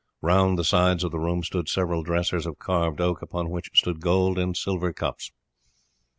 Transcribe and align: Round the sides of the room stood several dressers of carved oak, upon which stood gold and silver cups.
Round 0.23 0.57
the 0.57 0.63
sides 0.63 1.03
of 1.03 1.11
the 1.11 1.19
room 1.19 1.43
stood 1.43 1.69
several 1.69 2.01
dressers 2.01 2.47
of 2.47 2.57
carved 2.57 2.99
oak, 2.99 3.21
upon 3.21 3.51
which 3.51 3.69
stood 3.75 3.99
gold 4.01 4.39
and 4.39 4.57
silver 4.57 4.91
cups. 4.93 5.31